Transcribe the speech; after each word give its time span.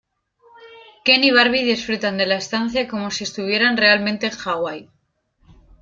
Ken 1.05 1.23
y 1.23 1.29
Barbie 1.29 1.63
disfrutan 1.63 2.17
de 2.17 2.25
la 2.25 2.37
estancia 2.37 2.87
como 2.87 3.11
si 3.11 3.23
estuvieran 3.23 3.77
realmente 3.77 4.25
en 4.25 4.33
Hawaii. 4.43 4.89